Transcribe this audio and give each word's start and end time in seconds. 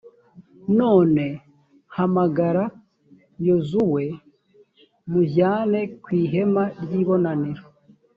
none 0.79 1.25
hamagara 1.95 2.63
yozuwe, 3.47 4.03
mujyane 5.11 5.79
ku 6.03 6.09
ihema 6.21 6.63
ry’ibonaniro, 6.83 7.63